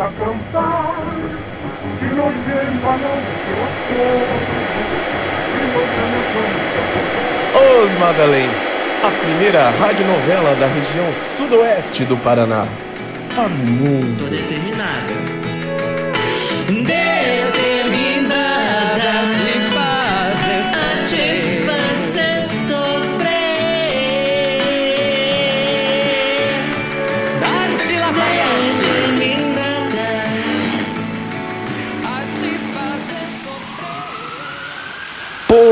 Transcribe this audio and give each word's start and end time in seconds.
a 0.00 0.10
cantar, 0.12 0.94
que 1.98 2.06
nos 2.06 2.34
lleva 2.46 2.96
Os 7.82 7.94
Madalém, 7.98 8.48
a 9.04 9.10
primeira 9.10 9.70
radionovela 9.70 10.54
da 10.56 10.66
região 10.68 11.12
sudoeste 11.14 12.04
do 12.06 12.16
Paraná. 12.16 12.66
Para 13.34 13.46
o 13.46 13.50
mundo. 13.50 14.24
Tô 14.24 14.30
determinada. 14.30 15.39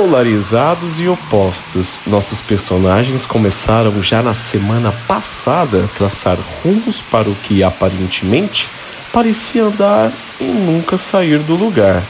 Polarizados 0.08 0.98
e 0.98 1.06
opostos. 1.06 2.00
Nossos 2.06 2.40
personagens 2.40 3.26
começaram 3.26 4.02
já 4.02 4.22
na 4.22 4.32
semana 4.32 4.90
passada 5.06 5.84
a 5.84 5.98
traçar 5.98 6.38
rumos 6.64 7.02
para 7.02 7.28
o 7.28 7.34
que 7.34 7.62
aparentemente 7.62 8.70
parecia 9.12 9.64
andar 9.64 10.10
e 10.40 10.44
nunca 10.44 10.96
sair 10.96 11.40
do 11.40 11.54
lugar. 11.54 12.02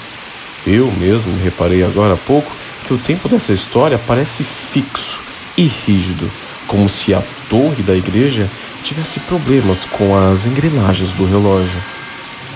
Eu 0.65 0.93
mesmo 0.93 1.37
reparei 1.43 1.83
agora 1.83 2.15
há 2.15 2.17
pouco 2.17 2.53
que 2.87 2.95
o 2.95 2.99
tempo 2.99 3.29
dessa 3.29 3.53
história 3.53 4.01
parece 4.07 4.45
fixo 4.45 5.19
e 5.57 5.65
rígido, 5.65 6.31
como 6.69 6.89
se 6.89 7.13
a 7.13 7.23
torre 7.51 7.83
da 7.83 7.97
igreja 7.97 8.49
tivesse 8.85 9.19
problemas 9.21 9.85
com 9.85 10.17
as 10.17 10.47
engrenagens 10.47 11.11
do 11.15 11.27
relógio. 11.27 11.83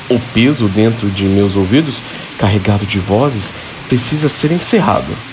O 0.08 0.20
peso 0.32 0.68
dentro 0.68 1.10
de 1.10 1.24
meus 1.24 1.56
ouvidos, 1.56 1.96
carregado 2.38 2.86
de 2.86 3.00
vozes, 3.00 3.52
precisa 3.88 4.28
ser 4.28 4.52
encerrado. 4.52 5.31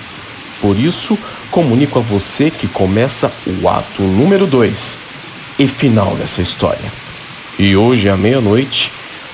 Por 0.61 0.77
isso, 0.77 1.17
comunico 1.51 1.99
a 1.99 2.01
você 2.01 2.51
que 2.51 2.67
começa 2.67 3.31
o 3.47 3.69
ato 3.69 4.01
número 4.01 4.45
2 4.45 4.99
e 5.57 5.67
final 5.67 6.15
dessa 6.15 6.41
história. 6.41 6.91
E 7.57 7.75
hoje 7.75 8.09
à 8.09 8.17
meia-noite 8.17 8.91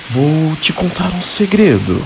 vou 0.09 0.55
te 0.57 0.71
contar 0.71 1.07
um 1.07 1.21
segredo. 1.21 2.03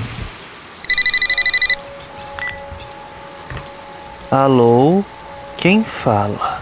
Alô? 4.31 5.03
Quem 5.57 5.83
fala? 5.83 6.61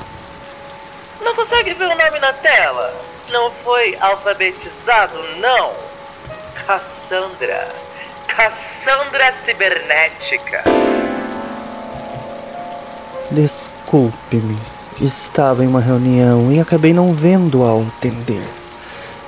Não 1.21 1.35
consegue 1.35 1.73
ver 1.73 1.85
o 1.85 1.97
nome 1.97 2.19
na 2.19 2.33
tela? 2.33 2.93
Não 3.29 3.51
foi 3.63 3.95
alfabetizado, 3.99 5.17
não? 5.39 5.71
Cassandra. 6.65 7.67
Cassandra 8.27 9.33
Cibernética. 9.45 10.63
Desculpe-me. 13.31 14.57
Estava 15.01 15.63
em 15.63 15.67
uma 15.67 15.81
reunião 15.81 16.49
e 16.51 16.61
acabei 16.61 16.93
não 16.93 17.13
vendo 17.13 17.61
ao 17.61 17.81
atender. 17.81 18.41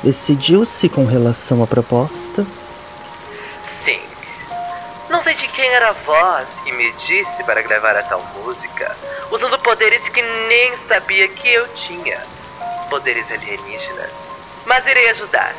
Decidiu-se 0.01 0.87
com 0.87 1.05
relação 1.05 1.61
à 1.61 1.67
proposta? 1.67 2.45
Sim. 3.83 3.99
Não 5.09 5.21
sei 5.21 5.33
de 5.35 5.47
quem 5.49 5.67
era 5.67 5.89
a 5.89 5.91
voz 5.91 6.47
e 6.65 6.71
me 6.71 6.89
disse 7.05 7.43
para 7.45 7.61
gravar 7.61 7.97
a 7.97 8.03
tal 8.03 8.23
música, 8.35 8.95
usando 9.31 9.59
poderes 9.59 10.01
que 10.09 10.21
nem 10.21 10.77
sabia 10.87 11.27
que 11.27 11.49
eu 11.49 11.67
tinha. 11.75 12.19
Poderes 12.89 13.29
alienígenas. 13.29 14.11
Mas 14.65 14.85
irei 14.87 15.09
ajudar. 15.09 15.53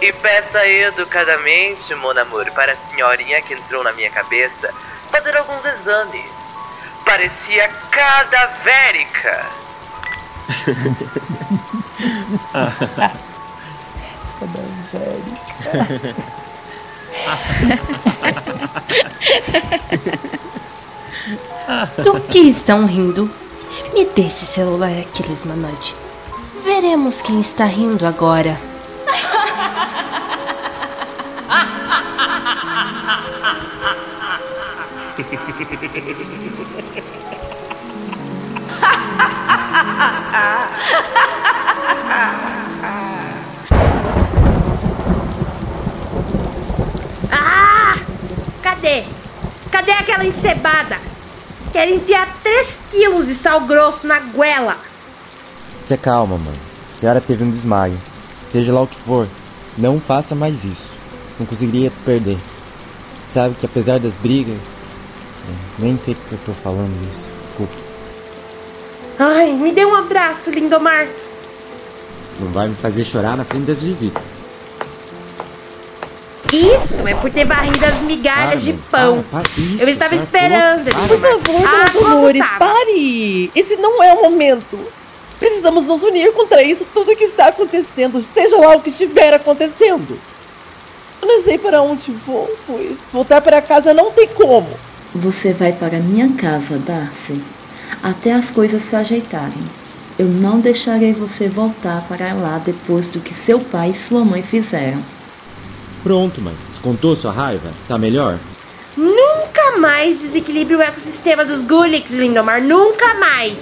E 0.00 0.12
peça 0.12 0.66
educadamente, 0.66 1.94
mon 1.96 2.16
amor, 2.16 2.48
para 2.52 2.72
a 2.72 2.76
senhorinha 2.76 3.42
que 3.42 3.54
entrou 3.54 3.82
na 3.82 3.92
minha 3.92 4.10
cabeça 4.10 4.72
fazer 5.10 5.36
alguns 5.36 5.64
exames. 5.64 6.41
Parecia 7.12 7.68
cadavérica. 7.90 9.44
Do 22.02 22.18
que 22.30 22.38
estão 22.38 22.86
rindo? 22.86 23.30
Me 23.92 24.06
dê 24.06 24.22
esse 24.22 24.46
celular 24.46 24.98
aqui, 24.98 25.22
Lesmanode. 25.28 25.94
Veremos 26.64 27.20
quem 27.20 27.42
está 27.42 27.66
rindo 27.66 28.06
agora. 28.06 28.58
Ah! 47.30 47.96
Cadê? 48.62 49.04
Cadê 49.70 49.92
aquela 49.92 50.24
encebada? 50.24 50.96
Quer 51.72 51.88
enfiar 51.90 52.26
3 52.42 52.76
quilos 52.90 53.26
de 53.26 53.34
sal 53.34 53.60
grosso 53.60 54.06
na 54.06 54.18
goela. 54.18 54.76
Se 55.80 55.96
calma, 55.96 56.36
mãe. 56.36 56.54
A 56.92 57.00
senhora 57.00 57.20
teve 57.20 57.44
um 57.44 57.50
desmaio. 57.50 57.96
Seja 58.50 58.72
lá 58.72 58.82
o 58.82 58.86
que 58.86 58.98
for, 59.00 59.28
não 59.78 60.00
faça 60.00 60.34
mais 60.34 60.64
isso. 60.64 60.84
Não 61.38 61.46
conseguiria 61.46 61.92
perder. 62.04 62.38
Sabe 63.28 63.54
que 63.54 63.64
apesar 63.64 63.98
das 63.98 64.12
brigas, 64.14 64.58
nem 65.78 65.98
sei 65.98 66.14
porque 66.14 66.34
eu 66.34 66.38
tô 66.46 66.52
falando 66.62 66.92
isso. 67.10 67.26
Desculpe. 67.48 67.72
Ai, 69.18 69.52
me 69.52 69.72
dê 69.72 69.84
um 69.84 69.94
abraço, 69.94 70.50
Lindomar. 70.50 71.06
Não 72.40 72.50
vai 72.50 72.68
me 72.68 72.74
fazer 72.76 73.04
chorar 73.04 73.36
na 73.36 73.44
frente 73.44 73.66
das 73.66 73.80
visitas. 73.80 74.22
Isso 76.52 77.06
é 77.08 77.14
por 77.14 77.30
ter 77.30 77.46
varrido 77.46 77.84
as 77.84 77.94
migalhas 78.02 78.50
Para, 78.50 78.56
de 78.60 78.72
mãe, 78.72 78.82
pão. 78.90 79.24
para, 79.30 79.40
para, 79.40 79.50
isso, 79.56 79.82
Eu 79.82 79.88
estava 79.88 80.10
senhora, 80.10 80.24
esperando, 80.26 80.84
para. 80.90 81.08
Por 81.08 81.20
favor, 81.20 81.66
Ah, 81.66 81.88
Dolores, 81.92 82.46
pare! 82.58 83.50
Esse 83.54 83.76
não 83.76 84.02
é 84.02 84.12
o 84.12 84.22
momento. 84.22 84.78
Precisamos 85.38 85.84
nos 85.86 86.02
unir 86.02 86.30
contra 86.32 86.62
isso, 86.62 86.86
tudo 86.92 87.16
que 87.16 87.24
está 87.24 87.46
acontecendo, 87.48 88.22
seja 88.22 88.56
lá 88.58 88.76
o 88.76 88.80
que 88.80 88.90
estiver 88.90 89.32
acontecendo. 89.34 90.18
Eu 91.20 91.28
não 91.28 91.40
sei 91.40 91.56
para 91.58 91.80
onde 91.82 92.12
vou, 92.26 92.48
pois 92.66 92.98
voltar 93.12 93.40
para 93.40 93.62
casa 93.62 93.94
não 93.94 94.10
tem 94.10 94.28
como. 94.28 94.68
Você 95.14 95.52
vai 95.52 95.72
para 95.72 95.98
minha 95.98 96.30
casa, 96.36 96.78
Darcy, 96.78 97.38
até 98.02 98.32
as 98.32 98.50
coisas 98.50 98.82
se 98.82 98.96
ajeitarem. 98.96 99.62
Eu 100.18 100.26
não 100.26 100.58
deixarei 100.58 101.12
você 101.12 101.48
voltar 101.48 102.02
para 102.08 102.32
lá 102.32 102.58
depois 102.64 103.08
do 103.08 103.20
que 103.20 103.34
seu 103.34 103.60
pai 103.60 103.90
e 103.90 103.94
sua 103.94 104.24
mãe 104.24 104.42
fizeram. 104.42 105.02
Pronto, 106.02 106.40
mãe. 106.40 106.54
Descontou 106.70 107.14
sua 107.14 107.30
raiva? 107.30 107.70
Tá 107.86 107.98
melhor? 107.98 108.38
Nunca 108.96 109.78
mais 109.78 110.18
desequilibre 110.18 110.76
o 110.76 110.82
ecossistema 110.82 111.44
dos 111.44 111.62
Gulix, 111.62 112.10
Lindomar. 112.10 112.62
Nunca 112.62 113.14
mais. 113.14 113.58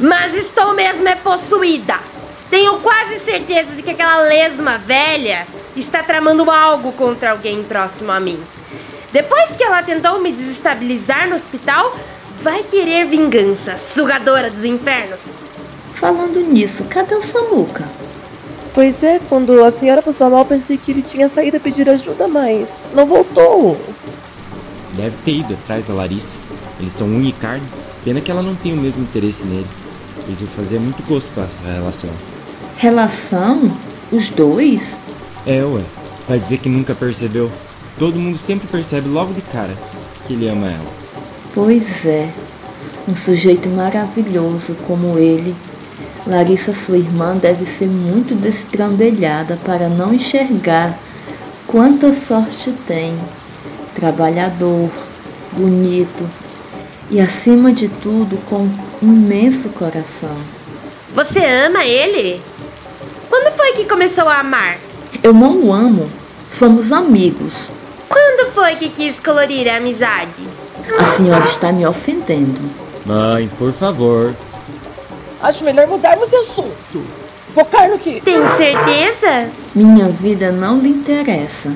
Mas 0.00 0.34
estou 0.34 0.72
mesmo 0.74 1.06
é 1.06 1.16
possuída. 1.16 1.98
Tenho 2.48 2.78
quase 2.80 3.18
certeza 3.20 3.72
de 3.72 3.82
que 3.82 3.90
aquela 3.90 4.22
lesma 4.22 4.78
velha 4.78 5.46
está 5.80 6.02
tramando 6.02 6.50
algo 6.50 6.92
contra 6.92 7.30
alguém 7.30 7.62
próximo 7.62 8.12
a 8.12 8.20
mim. 8.20 8.38
Depois 9.12 9.50
que 9.56 9.62
ela 9.62 9.82
tentou 9.82 10.20
me 10.20 10.32
desestabilizar 10.32 11.28
no 11.28 11.36
hospital, 11.36 11.96
vai 12.42 12.62
querer 12.62 13.06
vingança, 13.06 13.78
sugadora 13.78 14.50
dos 14.50 14.64
infernos. 14.64 15.38
Falando 15.94 16.40
nisso, 16.40 16.84
cadê 16.84 17.14
o 17.14 17.22
Samuca? 17.22 17.84
Pois 18.74 19.02
é, 19.02 19.18
quando 19.28 19.64
a 19.64 19.70
senhora 19.70 20.02
passou 20.02 20.28
mal, 20.28 20.44
pensei 20.44 20.76
que 20.76 20.90
ele 20.90 21.00
tinha 21.00 21.30
saído 21.30 21.56
a 21.56 21.60
pedir 21.60 21.88
ajuda, 21.88 22.28
mas 22.28 22.82
não 22.92 23.06
voltou. 23.06 23.80
Deve 24.92 25.16
ter 25.24 25.32
ido 25.32 25.54
atrás 25.54 25.86
da 25.86 25.94
Larissa. 25.94 26.36
Eles 26.78 26.92
são 26.92 27.06
unha 27.06 27.30
e 27.30 27.32
carne. 27.32 27.66
Pena 28.04 28.20
que 28.20 28.30
ela 28.30 28.42
não 28.42 28.54
tem 28.54 28.74
o 28.74 28.76
mesmo 28.76 29.02
interesse 29.02 29.44
nele. 29.46 29.66
Eles 30.26 30.38
vão 30.40 30.48
fazer 30.48 30.78
muito 30.78 31.02
gosto 31.08 31.26
pra 31.32 31.44
essa 31.44 31.62
relação. 31.72 32.10
Relação? 32.76 33.70
Os 34.12 34.28
dois? 34.28 34.94
É, 35.46 35.62
ué. 35.62 35.82
Vai 36.28 36.40
dizer 36.40 36.58
que 36.58 36.68
nunca 36.68 36.94
percebeu. 36.94 37.50
Todo 37.98 38.18
mundo 38.18 38.36
sempre 38.36 38.66
percebe 38.66 39.08
logo 39.08 39.32
de 39.32 39.40
cara 39.40 39.72
que 40.26 40.32
ele 40.32 40.48
ama 40.48 40.66
ela. 40.66 40.90
Pois 41.54 42.04
é. 42.04 42.28
Um 43.08 43.14
sujeito 43.14 43.68
maravilhoso 43.68 44.74
como 44.86 45.16
ele. 45.18 45.54
Larissa, 46.26 46.74
sua 46.74 46.98
irmã, 46.98 47.36
deve 47.36 47.64
ser 47.64 47.86
muito 47.86 48.34
destrambelhada 48.34 49.56
para 49.64 49.88
não 49.88 50.12
enxergar 50.12 50.98
quanta 51.68 52.12
sorte 52.12 52.72
tem. 52.86 53.16
Trabalhador, 53.94 54.90
bonito 55.52 56.28
e, 57.10 57.20
acima 57.20 57.72
de 57.72 57.88
tudo, 57.88 58.36
com 58.46 58.68
um 59.00 59.12
imenso 59.12 59.68
coração. 59.68 60.36
Você 61.14 61.38
ama 61.38 61.84
ele? 61.84 62.42
Quando 63.30 63.56
foi 63.56 63.72
que 63.72 63.84
começou 63.84 64.28
a 64.28 64.40
amar? 64.40 64.76
Eu 65.22 65.32
não 65.32 65.64
o 65.64 65.72
amo. 65.72 66.08
Somos 66.50 66.92
amigos. 66.92 67.68
Quando 68.08 68.52
foi 68.52 68.76
que 68.76 68.88
quis 68.88 69.18
colorir 69.18 69.68
a 69.68 69.76
amizade? 69.76 70.42
A 70.98 71.04
senhora 71.04 71.44
está 71.44 71.72
me 71.72 71.86
ofendendo. 71.86 72.60
Mãe, 73.04 73.48
por 73.58 73.72
favor. 73.72 74.34
Acho 75.42 75.64
melhor 75.64 75.86
mudarmos 75.86 76.30
de 76.30 76.36
assunto. 76.36 77.04
Focar 77.54 77.88
no 77.88 77.98
que. 77.98 78.20
Tem 78.20 78.38
certeza? 78.56 79.50
Minha 79.74 80.08
vida 80.08 80.52
não 80.52 80.78
lhe 80.78 80.90
interessa. 80.90 81.70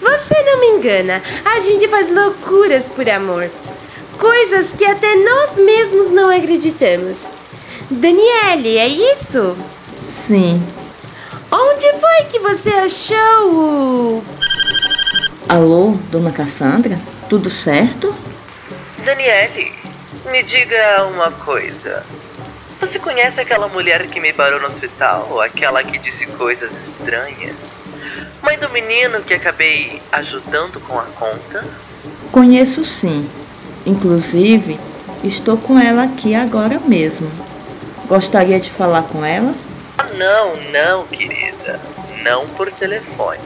Você 0.00 0.42
não 0.42 0.60
me 0.60 0.78
engana. 0.78 1.22
A 1.44 1.60
gente 1.60 1.88
faz 1.88 2.12
loucuras 2.12 2.88
por 2.88 3.08
amor. 3.08 3.50
Coisas 4.18 4.68
que 4.76 4.84
até 4.84 5.14
nós 5.16 5.56
mesmos 5.56 6.10
não 6.10 6.30
acreditamos. 6.30 7.22
Daniele, 7.90 8.78
é 8.78 8.88
isso? 8.88 9.56
Sim. 10.08 10.62
Onde 11.56 11.88
foi 12.00 12.24
que 12.32 12.40
você 12.40 12.68
achou 12.70 13.52
o. 13.52 14.24
Alô, 15.48 15.96
dona 16.10 16.32
Cassandra? 16.32 16.98
Tudo 17.28 17.48
certo? 17.48 18.12
Daniele, 19.04 19.72
me 20.32 20.42
diga 20.42 21.04
uma 21.04 21.30
coisa. 21.30 22.04
Você 22.80 22.98
conhece 22.98 23.40
aquela 23.40 23.68
mulher 23.68 24.04
que 24.08 24.18
me 24.18 24.32
parou 24.32 24.60
no 24.60 24.66
hospital? 24.66 25.40
Aquela 25.42 25.84
que 25.84 25.96
disse 25.96 26.26
coisas 26.26 26.72
estranhas? 26.88 27.54
Mãe 28.42 28.58
do 28.58 28.68
menino 28.70 29.22
que 29.22 29.34
acabei 29.34 30.02
ajudando 30.10 30.80
com 30.80 30.98
a 30.98 31.04
conta? 31.04 31.64
Conheço 32.32 32.84
sim. 32.84 33.30
Inclusive, 33.86 34.76
estou 35.22 35.56
com 35.56 35.78
ela 35.78 36.02
aqui 36.02 36.34
agora 36.34 36.80
mesmo. 36.80 37.30
Gostaria 38.08 38.58
de 38.58 38.70
falar 38.70 39.04
com 39.04 39.24
ela? 39.24 39.54
Ah, 39.96 40.08
não, 40.18 40.56
não, 40.72 41.06
querida. 41.06 41.43
Não 42.24 42.48
por 42.48 42.70
telefone. 42.72 43.38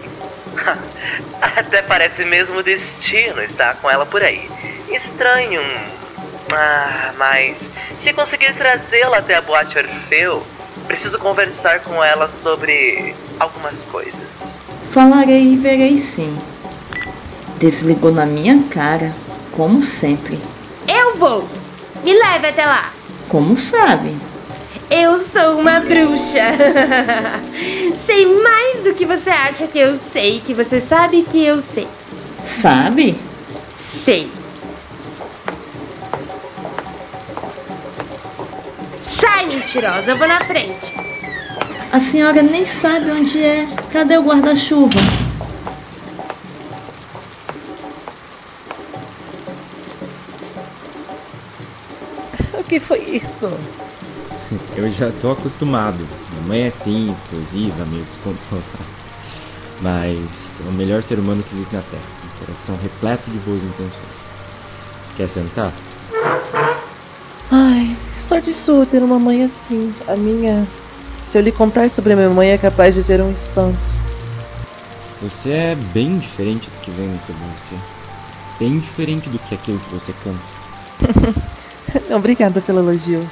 Até 1.42 1.82
parece 1.82 2.24
mesmo 2.24 2.62
destino 2.62 3.42
estar 3.42 3.76
com 3.76 3.90
ela 3.90 4.06
por 4.06 4.22
aí. 4.22 4.48
Estranho. 4.88 5.60
Ah, 6.50 7.12
mas 7.18 7.56
se 8.02 8.12
conseguir 8.12 8.54
trazê-la 8.54 9.18
até 9.18 9.34
a 9.34 9.42
boate 9.42 9.76
Orfeu, 9.76 10.42
preciso 10.86 11.18
conversar 11.18 11.80
com 11.80 12.02
ela 12.02 12.30
sobre 12.42 13.14
algumas 13.38 13.74
coisas. 13.90 14.20
Falarei 14.90 15.52
e 15.52 15.56
verei 15.56 15.98
sim. 15.98 16.34
Desligou 17.58 18.12
na 18.12 18.24
minha 18.24 18.62
cara, 18.70 19.12
como 19.52 19.82
sempre. 19.82 20.38
Eu 20.86 21.16
vou. 21.16 21.46
Me 22.02 22.14
leve 22.14 22.46
até 22.48 22.64
lá. 22.64 22.90
Como 23.28 23.56
sabe? 23.58 24.16
Eu 24.90 25.20
sou 25.20 25.58
uma 25.60 25.80
bruxa. 25.80 26.40
sei 28.06 28.26
mais 28.42 28.84
do 28.84 28.94
que 28.94 29.04
você 29.04 29.28
acha 29.28 29.66
que 29.66 29.78
eu 29.78 29.98
sei, 29.98 30.40
que 30.40 30.54
você 30.54 30.80
sabe 30.80 31.22
que 31.22 31.44
eu 31.44 31.60
sei. 31.60 31.86
Sabe? 32.42 33.14
Sei. 33.76 34.30
Sai, 39.02 39.46
mentirosa, 39.46 40.12
eu 40.12 40.16
vou 40.16 40.26
na 40.26 40.40
frente. 40.40 40.94
A 41.92 42.00
senhora 42.00 42.42
nem 42.42 42.64
sabe 42.64 43.10
onde 43.10 43.42
é. 43.42 43.66
Cadê 43.92 44.16
o 44.16 44.22
guarda-chuva? 44.22 44.98
O 52.54 52.64
que 52.64 52.80
foi 52.80 53.00
isso? 53.00 53.48
Eu 54.78 54.88
já 54.92 55.10
tô 55.20 55.32
acostumado. 55.32 55.98
Minha 56.30 56.42
mãe 56.46 56.62
é 56.62 56.66
assim, 56.68 57.12
explosiva, 57.12 57.84
meio 57.86 58.04
descontrolada. 58.04 58.78
Mas 59.82 60.16
é 60.64 60.68
o 60.68 60.72
melhor 60.72 61.02
ser 61.02 61.18
humano 61.18 61.42
que 61.42 61.56
existe 61.56 61.74
na 61.74 61.82
Terra. 61.82 62.02
Um 62.24 62.46
coração 62.46 62.78
repleto 62.80 63.28
de 63.28 63.38
boas 63.38 63.60
intenções. 63.60 64.18
Quer 65.16 65.28
sentar? 65.28 65.72
Ai, 67.50 67.96
sorte 68.20 68.52
sua 68.52 68.86
ter 68.86 69.02
uma 69.02 69.18
mãe 69.18 69.42
assim. 69.42 69.92
A 70.06 70.14
minha. 70.14 70.64
Se 71.24 71.36
eu 71.36 71.42
lhe 71.42 71.50
contar 71.50 71.90
sobre 71.90 72.12
a 72.12 72.16
minha 72.16 72.30
mãe, 72.30 72.50
é 72.50 72.56
capaz 72.56 72.94
de 72.94 73.02
ser 73.02 73.20
um 73.20 73.32
espanto. 73.32 73.76
Você 75.20 75.50
é 75.50 75.74
bem 75.92 76.18
diferente 76.18 76.70
do 76.70 76.80
que 76.82 76.92
vem 76.92 77.18
sobre 77.26 77.42
você. 77.42 77.74
Bem 78.60 78.78
diferente 78.78 79.28
do 79.28 79.40
que 79.40 79.56
aquilo 79.56 79.80
que 79.80 79.94
você 79.94 80.14
canta. 80.22 82.14
Obrigada 82.14 82.60
pelo 82.60 82.78
elogio. 82.78 83.28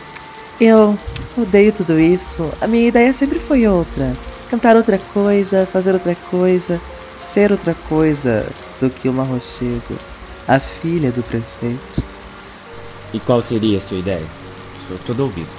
Eu 0.60 0.98
odeio 1.42 1.72
tudo 1.72 1.98
isso. 1.98 2.50
A 2.60 2.66
minha 2.66 2.88
ideia 2.88 3.12
sempre 3.12 3.38
foi 3.38 3.66
outra. 3.66 4.14
Cantar 4.50 4.76
outra 4.76 4.98
coisa, 5.12 5.66
fazer 5.72 5.92
outra 5.92 6.16
coisa, 6.30 6.80
ser 7.18 7.52
outra 7.52 7.74
coisa 7.88 8.46
do 8.80 8.88
que 8.88 9.08
uma 9.08 9.24
Rochedo, 9.24 9.98
a 10.46 10.60
filha 10.60 11.10
do 11.10 11.22
prefeito. 11.22 12.02
E 13.12 13.20
qual 13.20 13.42
seria 13.42 13.78
a 13.78 13.80
sua 13.80 13.98
ideia? 13.98 14.24
Sou 14.88 14.98
todo 15.06 15.20
ouvidos. 15.20 15.50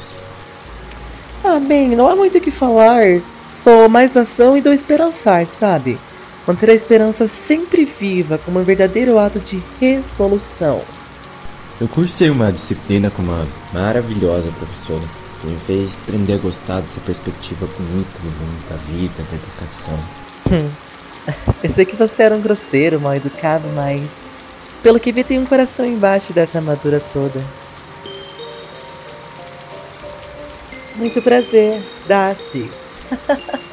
Ah, 1.44 1.60
bem, 1.60 1.90
não 1.96 2.08
há 2.08 2.16
muito 2.16 2.38
o 2.38 2.42
que 2.42 2.52
falar. 2.52 3.22
Sou 3.50 3.90
mais 3.90 4.12
da 4.12 4.22
ação 4.22 4.58
e 4.58 4.62
do 4.62 4.74
esperançar, 4.74 5.46
sabe? 5.46 5.98
Manter 6.48 6.70
a 6.70 6.74
esperança 6.74 7.28
sempre 7.28 7.86
viva 7.86 8.38
como 8.38 8.60
um 8.60 8.64
verdadeiro 8.64 9.20
ato 9.20 9.40
de 9.40 9.62
revolução. 9.80 10.82
Eu 11.80 11.88
cursei 11.88 12.30
uma 12.30 12.52
disciplina 12.52 13.10
com 13.10 13.22
uma 13.22 13.46
maravilhosa 13.74 14.50
professora 14.52 15.27
me 15.44 15.58
fez 15.68 15.98
aprender 16.04 16.34
a 16.34 16.38
gostar 16.38 16.82
dessa 16.82 17.00
perspectiva 17.02 17.66
do 17.66 17.84
mundo, 17.84 18.70
da 18.70 18.76
vida, 18.76 19.24
da 19.30 19.36
educação. 19.36 20.00
Hum. 20.52 20.70
Pensei 21.62 21.86
que 21.86 21.96
você 21.96 22.24
era 22.24 22.36
um 22.36 22.42
grosseiro, 22.42 23.00
mal 23.00 23.16
educado, 23.16 23.68
mas 23.76 24.04
pelo 24.82 25.00
que 25.00 25.12
vi 25.12 25.24
tem 25.24 25.40
um 25.40 25.46
coração 25.46 25.86
embaixo 25.86 26.34
dessa 26.34 26.60
armadura 26.60 27.02
toda. 27.14 27.42
Muito 30.96 31.22
prazer, 31.22 31.82
Darcy. 32.08 32.72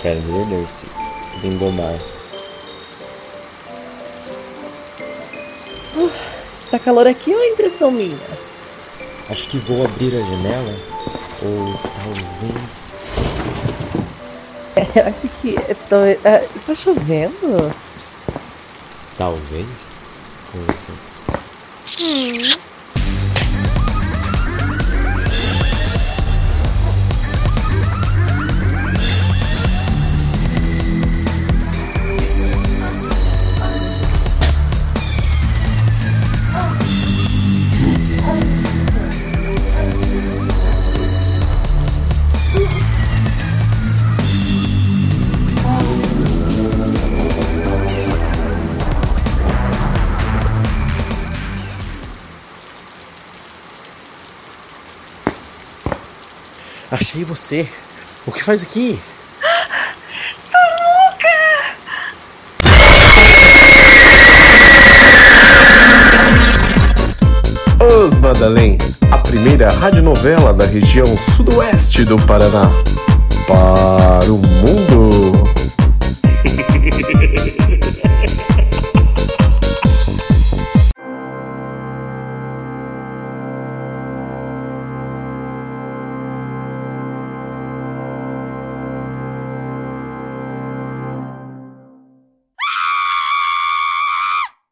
Prazer, 0.00 0.46
Darcy. 0.46 0.86
Lindomar. 1.42 1.98
Uh, 5.96 6.10
está 6.64 6.78
calor 6.78 7.06
aqui 7.06 7.34
ou 7.34 7.40
é 7.40 7.48
impressão 7.50 7.90
minha? 7.90 8.16
Acho 9.30 9.46
que 9.48 9.58
vou 9.58 9.84
abrir 9.84 10.14
a 10.14 10.20
janela. 10.20 10.74
Ou 11.42 11.74
talvez. 12.02 12.88
É, 14.94 15.00
acho 15.00 15.28
que. 15.42 15.56
Tô, 15.88 15.96
é, 16.04 16.46
está 16.54 16.72
chovendo? 16.72 17.74
Talvez. 19.16 19.66
Com 20.52 20.58
licença. 20.60 21.08
Hum. 22.00 22.58
Achei 57.08 57.24
você. 57.24 57.66
O 58.26 58.30
que 58.30 58.44
faz 58.44 58.62
aqui? 58.62 58.98
Os 67.80 68.18
Madalém, 68.18 68.76
a 69.10 69.16
primeira 69.16 69.70
radionovela 69.70 70.52
da 70.52 70.66
região 70.66 71.06
sudoeste 71.34 72.04
do 72.04 72.18
Paraná. 72.26 72.70
Para 73.46 74.30
o 74.30 74.36
mundo. 74.36 75.57